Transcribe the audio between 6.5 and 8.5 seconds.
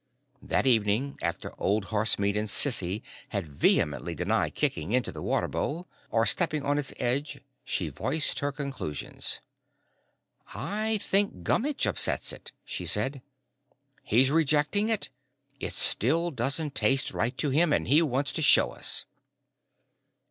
on its edge, she voiced